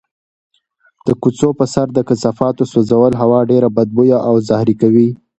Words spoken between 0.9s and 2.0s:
د کوڅو په سر د